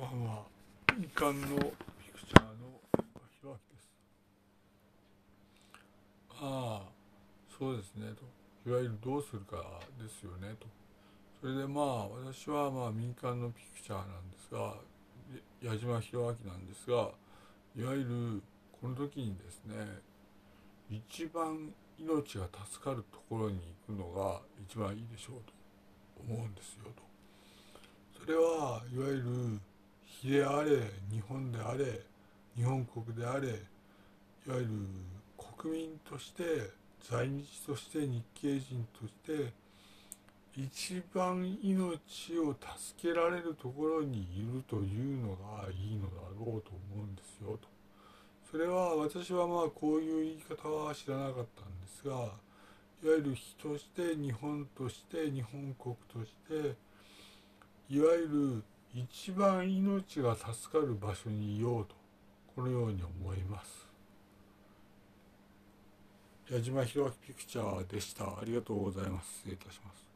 [0.00, 2.80] まあまあ民間のピクチャーの
[3.28, 3.92] ひろあきです。
[6.30, 6.88] ああ
[7.58, 8.06] そうですね
[8.64, 8.70] と。
[8.70, 9.56] いわゆるどうするか
[10.02, 10.66] ですよねと。
[11.42, 14.76] それでまあ私はまあ民間のピクチャーなんですが
[15.60, 17.10] 矢島弘明なんですが
[17.76, 18.42] いわゆる
[18.80, 19.74] この時にですね
[20.88, 25.52] 一番命が助かるところに行くのが一番いいでしょうと
[26.26, 27.02] 思うんですよと。
[28.24, 29.60] それはいわゆる
[30.20, 30.70] 日であれ
[31.10, 32.00] 日本であれ
[32.54, 33.56] 日本国であれいわ
[34.48, 34.68] ゆる
[35.58, 36.42] 国民として
[37.02, 39.52] 在日として日系人として
[40.54, 47.68] 一番命を助けられるところにいるというのがいいのだろうと思うんですよと。
[48.50, 52.32] それは私はまあこういう言い方は知らなかったんですがいわ
[53.16, 56.76] ゆる日として日本として日本国として
[57.88, 61.94] いわゆる一番命が助かる場所にいようと
[62.54, 63.88] このように思います。
[66.50, 68.24] 矢島弘明ピクチャーでした。
[68.24, 69.42] ありがとうございます。
[69.44, 70.09] 失礼いたします。